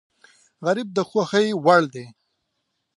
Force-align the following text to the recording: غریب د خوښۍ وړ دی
غریب 0.65 0.87
د 0.93 0.99
خوښۍ 1.09 1.47
وړ 1.63 1.81
دی 1.93 2.05